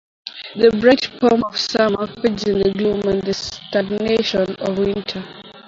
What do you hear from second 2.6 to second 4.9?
the gloom and stagnation of